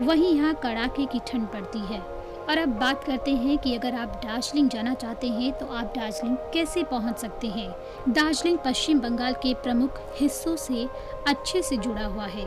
वहीं 0.02 0.36
यहाँ 0.36 0.54
कड़ाके 0.64 1.06
की 1.06 1.20
ठंड 1.28 1.48
पड़ती 1.48 1.80
है। 1.86 2.11
और 2.42 2.58
अब 2.58 2.70
बात 2.80 3.04
करते 3.04 3.32
हैं 3.32 3.58
कि 3.58 3.76
अगर 3.76 3.96
आप 3.96 4.20
दार्जिलिंग 4.24 4.70
जाना 4.70 4.94
चाहते 4.94 5.28
हैं 5.30 5.52
तो 5.60 5.66
आप 5.68 5.94
दार्जिलिंग 5.96 6.38
कैसे 6.54 6.84
पहुँच 6.84 7.18
सकते 7.18 7.48
हैं? 7.48 7.70
दार्जिलिंग 8.10 8.58
पश्चिम 8.66 9.00
बंगाल 9.00 9.34
के 9.44 9.54
प्रमुख 9.64 10.00
हिस्सों 10.20 10.56
से 10.56 10.88
अच्छे 11.28 11.62
से 11.62 11.78
जुड़ा 11.78 12.06
हुआ 12.06 12.26
है। 12.26 12.46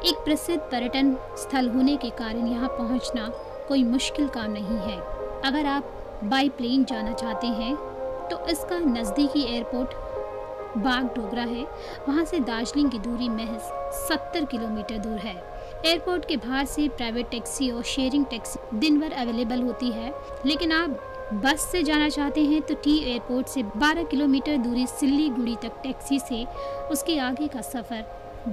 एक 0.00 0.24
प्रसिद्ध 0.24 0.60
पर्यटन 0.62 1.16
स्थल 1.38 1.68
होने 1.68 1.96
के 1.96 2.10
कारण 2.18 2.46
यहाँ 2.46 2.68
पहुँचना 2.68 3.28
कोई 3.68 3.84
मुश्किल 3.84 4.28
काम 4.28 4.50
नहीं 4.50 4.78
है। 4.80 4.98
अगर 5.44 5.66
आप 5.66 5.92
बाई 6.24 6.48
प्लेन 6.48 6.84
जाना 6.84 7.12
चाहते 7.12 7.46
हैं 7.46 7.74
तो 8.30 8.44
इसका 8.48 8.78
नज़दीकी 8.78 9.42
एयरपोर्ट 9.46 10.78
बाग 10.78 11.04
डोगरा 11.14 11.42
है। 11.42 11.62
वहाँ 12.08 12.24
से 12.24 12.38
दार्जिलिंग 12.40 12.90
की 12.90 12.98
दूरी 12.98 13.28
महज 13.28 13.70
70 14.02 14.44
किलोमीटर 14.50 14.98
दूर 14.98 15.18
है। 15.18 15.34
एयरपोर्ट 15.86 16.24
के 16.24 16.36
बाहर 16.36 16.64
से 16.66 16.88
प्राइवेट 16.88 17.30
टैक्सी 17.30 17.70
और 17.70 17.82
शेयरिंग 17.82 18.24
टैक्सी 18.24 18.78
दिन 18.78 18.98
भर 19.00 19.12
अवेलेबल 19.12 19.62
होती 19.62 19.90
है। 19.90 20.12
लेकिन 20.46 20.72
आप 20.72 21.00
बस 21.34 21.68
से 21.72 21.82
जाना 21.82 22.08
चाहते 22.08 22.44
हैं 22.44 22.60
तो 22.62 22.74
टी 22.74 22.98
एयरपोर्ट 23.02 23.48
से 23.48 23.62
12 23.78 24.08
किलोमीटर 24.10 24.56
दूरी 24.58 24.86
सिल्लीगुड़ी 24.86 25.56
तक 25.62 25.80
टैक्सी 25.82 26.18
से 26.18 26.44
उसके 26.92 27.18
आगे 27.18 27.48
का 27.48 27.60
सफ़र 27.62 28.04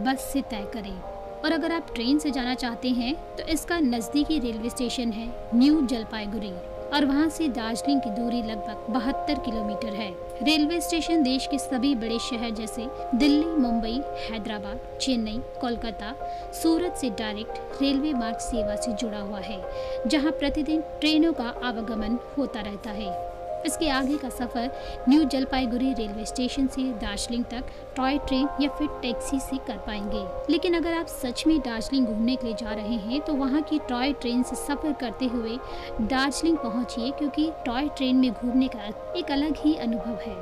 बस 0.05 0.29
से 0.33 0.41
तय 0.41 0.67
करें। 0.73 0.99
और 1.37 1.51
अगर 1.51 1.71
आप 1.71 1.93
ट्रेन 1.95 2.19
से 2.19 2.31
जाना 2.31 2.53
चाहते 2.55 2.89
हैं 2.91 3.13
तो 3.35 3.43
इसका 3.43 3.79
नज़दीकी 3.79 4.39
रेलवे 4.39 4.69
स्टेशन 4.69 5.11
है 5.11 5.27
न्यू 5.55 5.81
जलपाईगुड़ी। 5.81 6.51
और 6.93 7.05
वहाँ 7.05 7.29
से 7.29 7.47
दार्जिलिंग 7.47 8.01
की 8.01 8.09
दूरी 8.09 8.41
लगभग 8.43 8.93
बहत्तर 8.93 9.39
किलोमीटर 9.39 9.93
है। 9.93 10.09
रेलवे 10.43 10.79
स्टेशन 10.81 11.23
देश 11.23 11.47
के 11.47 11.57
सभी 11.57 11.93
बड़े 11.95 12.19
शहर 12.19 12.51
जैसे 12.51 12.87
दिल्ली, 13.15 13.45
मुंबई, 13.45 14.01
हैदराबाद, 14.29 14.79
चेन्नई, 15.01 15.41
कोलकाता, 15.61 16.13
सूरत 16.53 16.95
से 16.95 17.09
डायरेक्ट 17.09 17.81
रेलवे 17.81 18.13
मार्ग 18.13 18.37
सेवा 18.41 18.75
से 18.75 18.93
जुड़ा 18.93 19.19
हुआ 19.19 19.39
है, 19.39 19.61
जहाँ 20.07 20.31
प्रतिदिन 20.31 20.81
ट्रेनों 20.99 21.33
का 21.33 21.53
आवागमन 21.63 22.19
होता 22.37 22.61
रहता 22.61 22.91
है। 22.91 23.36
इसके 23.65 23.89
आगे 23.89 24.17
का 24.17 24.29
सफ़र 24.29 24.69
न्यू 25.09 25.23
जलपाईगुड़ी 25.25 25.93
रेलवे 25.93 26.25
स्टेशन 26.25 26.67
से 26.67 26.83
दार्जिलिंग 26.95 27.43
तक, 27.45 27.63
टॉय 27.95 28.17
ट्रेन 28.17 28.47
या 28.61 28.69
फिर 28.69 28.87
टैक्सी 29.01 29.39
से 29.39 29.57
कर 29.67 29.77
पाएँगे। 29.87 30.25
लेकिन 30.51 30.73
अगर 30.73 30.93
आप 30.93 31.07
सच 31.07 31.43
में 31.47 31.59
दार्जिलिंग 31.59 32.07
घूमने 32.07 32.35
के 32.35 32.47
लिए 32.47 32.55
जा 32.55 32.73
रहे 32.73 32.97
हैं 32.97 33.21
तो 33.21 33.33
वहाँ 33.35 33.61
की 33.61 33.79
टॉय 33.89 34.13
ट्रेन 34.13 34.43
से 34.43 34.55
सफ़र 34.57 34.93
करते 34.93 35.25
हुए 35.25 35.57
दार्जिलिंग 36.01 36.57
पहुँचिए, 36.57 37.11
क्योंकि 37.11 37.51
टॉय 37.65 37.87
ट्रेन 37.87 38.15
में 38.15 38.31
घूमने 38.31 38.67
का 38.67 38.91
एक 39.17 39.31
अलग 39.31 39.57
ही 39.57 39.75
अनुभव 39.77 40.19
है। 40.21 40.35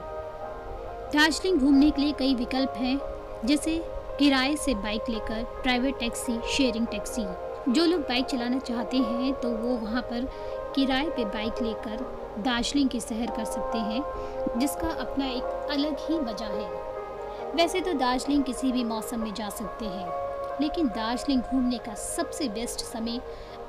दार्जिलिंग 1.13 1.60
घूमने 1.60 1.89
के 1.91 2.01
लिए 2.01 2.12
कई 2.19 2.36
विकल्प 2.36 2.74
हैं, 2.77 3.00
जैसे 3.45 3.81
किराए 4.19 4.55
से 4.55 4.74
बाइक 4.75 5.10
लेकर, 5.10 5.43
प्राइवेट 5.63 6.00
टैक्सी, 6.00 6.39
शेयरिंग 6.48 6.88
टैक्सी। 6.88 7.25
जो 7.67 7.86
लोग 7.86 8.01
बाइक 8.01 8.25
चलाना 8.25 8.60
चाहते 8.60 8.98
हैं 8.98 9.34
तो 9.34 9.50
वो 9.51 9.75
वहाँ 9.77 10.01
पर 10.03 10.27
किराए 10.75 11.10
पे 11.10 11.25
बाइक 11.25 11.62
लेकर 11.62 12.03
दार्जिलिंग 12.38 12.89
की 12.89 13.00
सैर 13.00 13.32
कर 13.32 13.46
सकते 13.46 13.77
हैं, 13.80 14.04
जिसका 14.60 14.88
अपना 15.01 15.25
एक 15.27 15.70
अलग 15.72 15.98
ही 16.00 16.20
मज़ा 16.20 16.48
है। 16.48 16.70
वैसे 17.56 17.82
तो 17.82 17.94
दार्जिलिंग 17.94 18.44
किसी 18.44 18.72
भी 18.72 18.84
मौसम 18.84 19.20
में 19.20 19.34
जा 19.34 19.50
सकते 19.51 19.86
हैं, 19.86 20.08
लेकिन 20.62 20.88
दार्जिलिंग 20.88 21.42
घूमने 21.42 21.77
का 21.77 21.94
सबसे 21.96 22.48
बेस्ट 22.50 22.80
समय 22.84 23.20